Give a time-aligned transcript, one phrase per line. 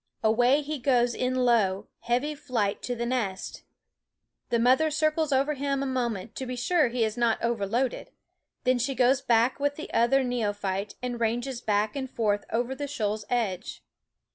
[0.23, 3.61] Away he goes in low heavy flight to the nest.
[4.49, 8.09] The mother circles over him a moment to be sure he is not overloaded;
[8.63, 12.87] then she goes back with the other neophyte and ranges back and forth over the
[12.87, 13.83] shoal's edge.